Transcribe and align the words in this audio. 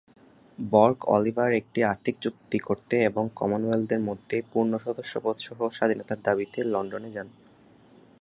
বর্গ 0.59 0.99
অলিভার 1.07 1.51
একটি 1.53 1.79
আর্থিক 1.83 2.15
চুক্তি 2.19 2.57
করতে 2.59 2.95
এবং 3.03 3.23
কমনওয়েলথের 3.35 4.01
মধ্যে 4.01 4.37
পূর্ণ 4.51 4.71
সদস্যপদ 4.77 5.35
সহ 5.37 5.59
স্বাধীনতার 5.69 6.19
দাবিতে 6.23 6.59
লন্ডনে 6.65 7.09
যান। 7.11 7.27